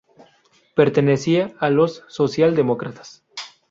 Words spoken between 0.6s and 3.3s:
Pertenecía a los socialdemócratas.